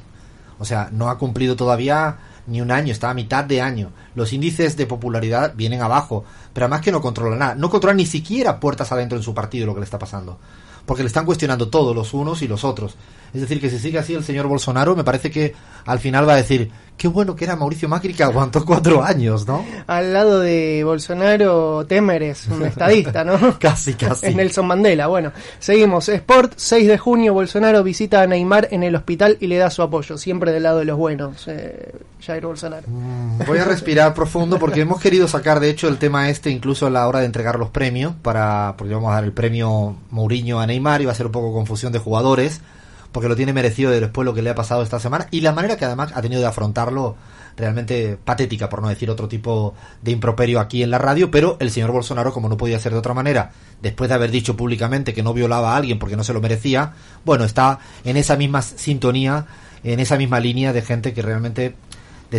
O 0.59 0.65
sea, 0.65 0.89
no 0.91 1.09
ha 1.09 1.17
cumplido 1.17 1.55
todavía 1.55 2.17
ni 2.45 2.61
un 2.61 2.69
año, 2.69 2.91
está 2.91 3.09
a 3.09 3.15
mitad 3.15 3.43
de 3.43 3.59
año. 3.59 3.91
Los 4.13 4.31
índices 4.31 4.77
de 4.77 4.85
popularidad 4.85 5.53
vienen 5.55 5.81
abajo, 5.81 6.23
pero 6.53 6.65
además 6.65 6.81
que 6.81 6.91
no 6.91 7.01
controla 7.01 7.35
nada. 7.35 7.55
No 7.55 7.71
controla 7.71 7.95
ni 7.95 8.05
siquiera 8.05 8.59
puertas 8.59 8.91
adentro 8.91 9.17
en 9.17 9.23
su 9.23 9.33
partido 9.33 9.65
lo 9.65 9.73
que 9.73 9.79
le 9.79 9.85
está 9.85 9.97
pasando. 9.97 10.37
Porque 10.85 11.03
le 11.03 11.07
están 11.07 11.25
cuestionando 11.25 11.69
todos, 11.69 11.95
los 11.95 12.13
unos 12.13 12.41
y 12.41 12.47
los 12.47 12.63
otros. 12.63 12.95
Es 13.33 13.41
decir, 13.41 13.59
que 13.59 13.69
si 13.69 13.79
sigue 13.79 13.97
así 13.97 14.13
el 14.13 14.23
señor 14.23 14.47
Bolsonaro, 14.47 14.95
me 14.95 15.03
parece 15.03 15.31
que 15.31 15.55
al 15.85 15.99
final 15.99 16.27
va 16.27 16.33
a 16.33 16.37
decir, 16.37 16.69
qué 16.97 17.07
bueno 17.07 17.35
que 17.35 17.45
era 17.45 17.55
Mauricio 17.55 17.89
Macri 17.89 18.13
que 18.13 18.21
aguantó 18.23 18.63
cuatro 18.63 19.03
años, 19.03 19.47
¿no? 19.47 19.65
Al 19.87 20.13
lado 20.13 20.39
de 20.39 20.83
Bolsonaro, 20.83 21.85
Temer 21.87 22.21
es 22.21 22.47
un 22.47 22.63
estadista, 22.65 23.23
¿no? 23.23 23.57
casi, 23.59 23.95
casi. 23.95 24.27
Es 24.27 24.35
Nelson 24.35 24.67
Mandela. 24.67 25.07
Bueno, 25.07 25.31
seguimos. 25.57 26.09
Sport, 26.09 26.53
6 26.57 26.87
de 26.87 26.97
junio, 26.99 27.33
Bolsonaro 27.33 27.81
visita 27.83 28.21
a 28.21 28.27
Neymar 28.27 28.67
en 28.71 28.83
el 28.83 28.95
hospital 28.95 29.37
y 29.39 29.47
le 29.47 29.57
da 29.57 29.71
su 29.71 29.81
apoyo, 29.81 30.17
siempre 30.17 30.51
del 30.51 30.63
lado 30.63 30.79
de 30.79 30.85
los 30.85 30.97
buenos, 30.97 31.47
eh, 31.47 31.91
Jair 32.25 32.45
Bolsonaro. 32.45 32.87
Mm, 32.87 33.45
voy 33.45 33.57
a 33.57 33.65
respirar 33.65 34.13
profundo 34.13 34.59
porque 34.59 34.81
hemos 34.81 35.01
querido 35.01 35.27
sacar, 35.27 35.59
de 35.59 35.69
hecho, 35.69 35.87
el 35.87 35.97
tema 35.97 36.29
este 36.29 36.49
incluso 36.49 36.87
a 36.87 36.89
la 36.89 37.07
hora 37.07 37.19
de 37.19 37.25
entregar 37.25 37.59
los 37.59 37.69
premios, 37.69 38.13
para 38.21 38.75
porque 38.77 38.93
vamos 38.93 39.11
a 39.11 39.15
dar 39.15 39.23
el 39.23 39.33
premio 39.33 39.95
Mourinho 40.11 40.59
a 40.59 40.67
Neymar 40.67 41.01
y 41.01 41.05
va 41.05 41.11
a 41.11 41.15
ser 41.15 41.25
un 41.25 41.31
poco 41.31 41.53
confusión 41.53 41.91
de 41.91 41.99
jugadores 41.99 42.61
porque 43.13 43.29
lo 43.29 43.35
tiene 43.35 43.53
merecido 43.53 43.91
después 43.91 44.25
lo 44.25 44.33
que 44.33 44.41
le 44.41 44.49
ha 44.49 44.55
pasado 44.55 44.81
esta 44.81 44.99
semana 44.99 45.27
y 45.31 45.41
la 45.41 45.53
manera 45.53 45.77
que 45.77 45.85
además 45.85 46.11
ha 46.15 46.21
tenido 46.21 46.41
de 46.41 46.47
afrontarlo 46.47 47.15
realmente 47.55 48.17
patética, 48.17 48.67
por 48.67 48.81
no 48.81 48.89
decir 48.89 49.09
otro 49.11 49.27
tipo 49.27 49.75
de 50.01 50.11
improperio 50.11 50.59
aquí 50.59 50.81
en 50.81 50.89
la 50.89 50.97
radio, 50.97 51.29
pero 51.29 51.55
el 51.59 51.69
señor 51.69 51.91
Bolsonaro, 51.91 52.33
como 52.33 52.49
no 52.49 52.57
podía 52.57 52.79
ser 52.79 52.93
de 52.93 52.97
otra 52.97 53.13
manera, 53.13 53.51
después 53.81 54.09
de 54.09 54.15
haber 54.15 54.31
dicho 54.31 54.57
públicamente 54.57 55.13
que 55.13 55.21
no 55.21 55.33
violaba 55.33 55.73
a 55.73 55.77
alguien 55.77 55.99
porque 55.99 56.17
no 56.17 56.23
se 56.23 56.33
lo 56.33 56.41
merecía, 56.41 56.93
bueno, 57.23 57.43
está 57.43 57.77
en 58.03 58.17
esa 58.17 58.35
misma 58.35 58.63
sintonía, 58.63 59.45
en 59.83 59.99
esa 59.99 60.17
misma 60.17 60.39
línea 60.39 60.73
de 60.73 60.81
gente 60.81 61.13
que 61.13 61.21
realmente 61.21 61.75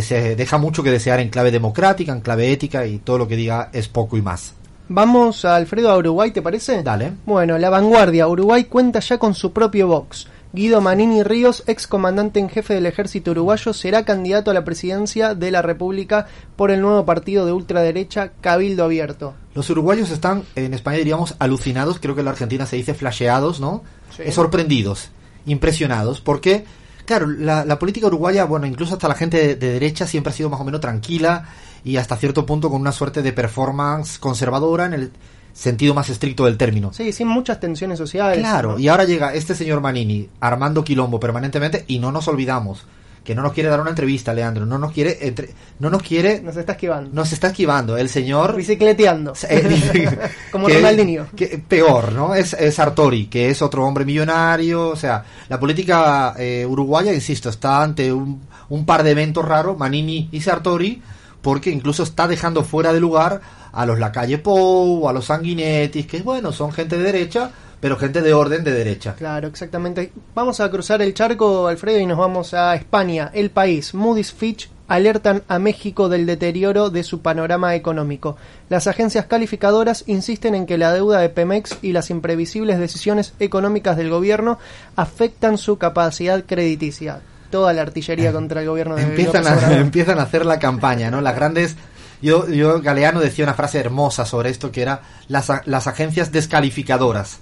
deja 0.01 0.57
mucho 0.57 0.83
que 0.83 0.91
desear 0.91 1.19
en 1.19 1.29
clave 1.29 1.51
democrática, 1.51 2.11
en 2.11 2.21
clave 2.21 2.51
ética 2.51 2.85
y 2.85 2.97
todo 2.99 3.17
lo 3.17 3.27
que 3.27 3.35
diga 3.35 3.69
es 3.73 3.87
poco 3.87 4.17
y 4.17 4.21
más. 4.21 4.53
Vamos, 4.87 5.45
Alfredo, 5.45 5.89
a 5.89 5.97
Uruguay, 5.97 6.31
¿te 6.31 6.41
parece? 6.41 6.83
Dale. 6.83 7.13
Bueno, 7.25 7.57
la 7.57 7.69
vanguardia. 7.69 8.27
Uruguay 8.27 8.65
cuenta 8.65 8.99
ya 8.99 9.17
con 9.17 9.33
su 9.33 9.51
propio 9.51 9.87
Vox. 9.87 10.27
Guido 10.53 10.79
Manini 10.79 11.21
Ríos, 11.21 11.63
ex 11.67 11.85
comandante 11.85 12.39
en 12.39 12.47
jefe 12.47 12.75
del 12.75 12.85
ejército 12.85 13.31
uruguayo, 13.31 13.73
será 13.73 14.05
candidato 14.05 14.51
a 14.51 14.53
la 14.53 14.63
presidencia 14.63 15.35
de 15.35 15.51
la 15.51 15.61
República 15.61 16.27
por 16.55 16.71
el 16.71 16.79
nuevo 16.79 17.05
partido 17.05 17.45
de 17.45 17.51
ultraderecha 17.51 18.31
Cabildo 18.39 18.85
Abierto. 18.85 19.33
Los 19.53 19.69
uruguayos 19.69 20.11
están, 20.11 20.43
en 20.55 20.73
España 20.73 20.99
diríamos, 20.99 21.35
alucinados, 21.39 21.99
creo 21.99 22.15
que 22.15 22.21
en 22.21 22.25
la 22.25 22.31
Argentina 22.31 22.65
se 22.65 22.77
dice 22.77 22.93
flasheados, 22.93 23.59
¿no? 23.59 23.83
Sorprendidos, 24.31 25.09
impresionados, 25.45 26.21
porque, 26.21 26.63
claro, 27.05 27.27
la, 27.27 27.79
política 27.79 28.07
uruguaya, 28.07 28.45
bueno, 28.45 28.65
incluso 28.65 28.93
hasta 28.93 29.07
la 29.07 29.15
gente 29.15 29.37
de, 29.37 29.55
de 29.55 29.73
derecha 29.73 30.07
siempre 30.07 30.31
ha 30.31 30.35
sido 30.35 30.49
más 30.49 30.59
o 30.59 30.63
menos 30.63 30.81
tranquila 30.81 31.49
y 31.83 31.97
hasta 31.97 32.17
cierto 32.17 32.45
punto 32.45 32.69
con 32.69 32.81
una 32.81 32.91
suerte 32.91 33.21
de 33.21 33.31
performance 33.31 34.17
conservadora 34.19 34.85
en 34.85 34.93
el 34.93 35.11
sentido 35.53 35.93
más 35.93 36.09
estricto 36.09 36.45
del 36.45 36.57
término. 36.57 36.91
Sí, 36.93 37.13
sin 37.13 37.27
muchas 37.27 37.59
tensiones 37.59 37.97
sociales. 37.97 38.39
Claro, 38.39 38.77
y 38.77 38.89
ahora 38.89 39.05
llega 39.05 39.33
este 39.33 39.55
señor 39.55 39.79
Manini 39.81 40.29
armando 40.41 40.83
quilombo 40.83 41.19
permanentemente 41.19 41.85
y 41.87 41.99
no 41.99 42.11
nos 42.11 42.27
olvidamos 42.27 42.85
que 43.25 43.33
no 43.33 43.41
nos 43.41 43.53
quiere 43.53 43.69
dar 43.69 43.81
una 43.81 43.89
entrevista, 43.89 44.33
Leandro, 44.35 44.67
no 44.67 44.77
nos 44.77 44.91
quiere 44.91 45.17
entre, 45.21 45.49
no 45.79 45.89
nos 45.89 46.03
quiere 46.03 46.41
nos 46.41 46.55
está 46.55 46.73
esquivando. 46.73 47.09
Nos 47.11 47.33
está 47.33 47.47
esquivando 47.47 47.97
el 47.97 48.07
señor 48.07 48.55
bicicleteando. 48.55 49.33
Como 50.51 50.69
Ronaldinho. 50.69 51.27
Que, 51.35 51.57
peor, 51.67 52.13
¿no? 52.13 52.35
Es, 52.35 52.53
es 52.53 52.79
Artori, 52.79 53.25
que 53.25 53.49
es 53.49 53.63
otro 53.63 53.83
hombre 53.83 54.05
millonario, 54.05 54.89
o 54.89 54.95
sea, 54.95 55.25
la 55.49 55.59
política 55.59 56.35
eh, 56.37 56.67
uruguaya, 56.69 57.11
insisto, 57.11 57.49
está 57.49 57.81
ante 57.81 58.13
un, 58.13 58.43
un 58.69 58.85
par 58.85 59.01
de 59.01 59.11
eventos 59.11 59.43
raros, 59.43 59.75
Manini 59.75 60.29
y 60.31 60.41
Sartori, 60.41 61.01
porque 61.41 61.71
incluso 61.71 62.03
está 62.03 62.27
dejando 62.27 62.63
fuera 62.63 62.93
de 62.93 62.99
lugar 62.99 63.41
a 63.73 63.85
los 63.87 63.97
Lacalle 63.97 64.37
Pou, 64.37 65.09
a 65.09 65.13
los 65.13 65.25
Sanguinetti, 65.25 66.03
que 66.03 66.21
bueno, 66.21 66.51
son 66.51 66.71
gente 66.71 66.95
de 66.95 67.03
derecha, 67.03 67.51
pero 67.85 67.97
gente 67.97 68.23
de 68.23 68.33
orden 68.33 68.63
de 68.63 68.71
derecha. 68.71 69.13
Claro, 69.13 69.47
exactamente. 69.47 70.11
Vamos 70.33 70.59
a 70.59 70.71
cruzar 70.71 71.03
el 71.03 71.13
charco, 71.13 71.67
Alfredo, 71.67 71.99
y 71.99 72.07
nos 72.07 72.17
vamos 72.17 72.55
a 72.55 72.73
España, 72.73 73.29
el 73.31 73.51
país. 73.51 73.93
Moody's 73.93 74.33
Fitch 74.33 74.71
alertan 74.87 75.43
a 75.47 75.59
México 75.59 76.09
del 76.09 76.25
deterioro 76.25 76.89
de 76.89 77.03
su 77.03 77.21
panorama 77.21 77.75
económico. 77.75 78.37
Las 78.69 78.87
agencias 78.87 79.27
calificadoras 79.27 80.03
insisten 80.07 80.55
en 80.55 80.65
que 80.65 80.79
la 80.79 80.93
deuda 80.93 81.19
de 81.19 81.29
Pemex 81.29 81.77
y 81.83 81.91
las 81.91 82.09
imprevisibles 82.09 82.79
decisiones 82.79 83.35
económicas 83.39 83.97
del 83.97 84.09
gobierno 84.09 84.57
afectan 84.95 85.59
su 85.59 85.77
capacidad 85.77 86.43
crediticia. 86.43 87.21
Toda 87.51 87.71
la 87.73 87.83
artillería 87.83 88.33
contra 88.33 88.61
el 88.61 88.67
gobierno 88.67 88.95
de 88.95 89.03
empiezan 89.03 89.45
a, 89.45 89.73
empiezan 89.77 90.17
a 90.17 90.23
hacer 90.23 90.43
la 90.47 90.57
campaña, 90.57 91.11
¿no? 91.11 91.21
Las 91.21 91.35
grandes 91.35 91.75
yo, 92.21 92.49
yo, 92.49 92.81
Galeano 92.81 93.19
decía 93.19 93.45
una 93.45 93.53
frase 93.53 93.79
hermosa 93.79 94.25
sobre 94.25 94.49
esto 94.49 94.71
que 94.71 94.81
era 94.81 95.01
las, 95.27 95.51
las 95.65 95.85
agencias 95.85 96.31
descalificadoras, 96.31 97.41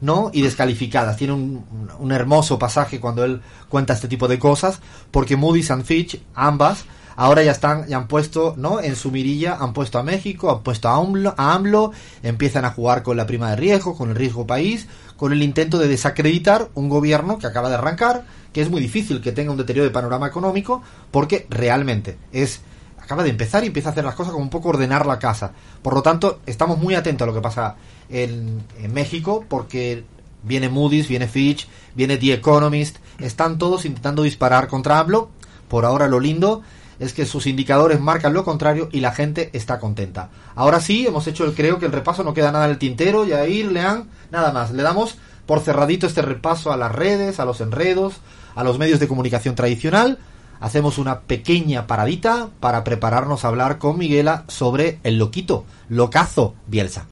¿no? 0.00 0.30
Y 0.32 0.42
descalificadas. 0.42 1.16
Tiene 1.16 1.32
un, 1.32 1.64
un, 1.98 2.12
hermoso 2.12 2.58
pasaje 2.58 3.00
cuando 3.00 3.24
él 3.24 3.40
cuenta 3.68 3.92
este 3.92 4.08
tipo 4.08 4.28
de 4.28 4.38
cosas, 4.38 4.80
porque 5.10 5.36
Moody's 5.36 5.70
and 5.70 5.84
Fitch, 5.84 6.20
ambas, 6.34 6.84
ahora 7.16 7.42
ya 7.42 7.52
están, 7.52 7.86
ya 7.86 7.96
han 7.96 8.08
puesto, 8.08 8.54
¿no? 8.56 8.80
En 8.80 8.96
su 8.96 9.10
mirilla 9.10 9.56
han 9.60 9.72
puesto 9.72 9.98
a 9.98 10.02
México, 10.02 10.50
han 10.50 10.62
puesto 10.62 10.88
a 10.88 10.96
AMLO, 10.96 11.34
a 11.36 11.54
AMLO, 11.54 11.92
empiezan 12.22 12.64
a 12.64 12.70
jugar 12.70 13.02
con 13.02 13.16
la 13.16 13.26
prima 13.26 13.50
de 13.50 13.56
riesgo, 13.56 13.96
con 13.96 14.10
el 14.10 14.16
riesgo 14.16 14.46
país, 14.46 14.86
con 15.16 15.32
el 15.32 15.42
intento 15.42 15.78
de 15.78 15.88
desacreditar 15.88 16.70
un 16.74 16.88
gobierno 16.88 17.38
que 17.38 17.46
acaba 17.46 17.68
de 17.68 17.76
arrancar, 17.76 18.24
que 18.52 18.62
es 18.62 18.70
muy 18.70 18.80
difícil 18.80 19.20
que 19.20 19.32
tenga 19.32 19.52
un 19.52 19.58
deterioro 19.58 19.88
de 19.88 19.92
panorama 19.92 20.26
económico, 20.26 20.82
porque 21.10 21.46
realmente 21.50 22.18
es 22.32 22.60
acaba 23.04 23.22
de 23.22 23.30
empezar 23.30 23.62
y 23.64 23.66
empieza 23.66 23.90
a 23.90 23.92
hacer 23.92 24.04
las 24.04 24.14
cosas 24.14 24.32
como 24.32 24.44
un 24.44 24.50
poco 24.50 24.70
ordenar 24.70 25.04
la 25.04 25.18
casa. 25.18 25.52
Por 25.82 25.94
lo 25.94 26.02
tanto, 26.02 26.40
estamos 26.46 26.78
muy 26.78 26.94
atentos 26.94 27.26
a 27.26 27.26
lo 27.26 27.34
que 27.34 27.42
pasa 27.42 27.76
en, 28.08 28.62
México 28.92 29.44
porque 29.48 30.04
viene 30.42 30.68
Moody's, 30.68 31.08
viene 31.08 31.28
Fitch, 31.28 31.68
viene 31.94 32.16
The 32.16 32.34
Economist, 32.34 32.98
están 33.18 33.58
todos 33.58 33.84
intentando 33.84 34.22
disparar 34.22 34.68
contra 34.68 34.98
AMLO. 34.98 35.30
Por 35.68 35.84
ahora 35.84 36.08
lo 36.08 36.20
lindo 36.20 36.62
es 36.98 37.12
que 37.12 37.26
sus 37.26 37.46
indicadores 37.46 38.00
marcan 38.00 38.34
lo 38.34 38.44
contrario 38.44 38.88
y 38.92 39.00
la 39.00 39.12
gente 39.12 39.50
está 39.52 39.80
contenta. 39.80 40.30
Ahora 40.54 40.80
sí, 40.80 41.06
hemos 41.06 41.26
hecho 41.26 41.44
el 41.44 41.54
creo 41.54 41.78
que 41.78 41.86
el 41.86 41.92
repaso 41.92 42.22
no 42.22 42.34
queda 42.34 42.52
nada 42.52 42.66
en 42.66 42.72
el 42.72 42.78
tintero, 42.78 43.24
y 43.26 43.32
ahí 43.32 43.62
lean, 43.62 44.08
nada 44.30 44.52
más. 44.52 44.70
Le 44.70 44.82
damos 44.82 45.16
por 45.46 45.60
cerradito 45.60 46.06
este 46.06 46.22
repaso 46.22 46.72
a 46.72 46.76
las 46.76 46.92
redes, 46.92 47.40
a 47.40 47.44
los 47.44 47.60
enredos, 47.60 48.14
a 48.54 48.62
los 48.62 48.78
medios 48.78 49.00
de 49.00 49.08
comunicación 49.08 49.54
tradicional 49.54 50.18
hacemos 50.64 50.96
una 50.96 51.20
pequeña 51.20 51.86
paradita 51.86 52.48
para 52.58 52.84
prepararnos 52.84 53.44
a 53.44 53.48
hablar 53.48 53.78
con 53.78 53.98
Miguela 53.98 54.44
sobre 54.48 54.98
el 55.02 55.18
loquito, 55.18 55.66
locazo 55.90 56.54
Bielsa. 56.66 57.02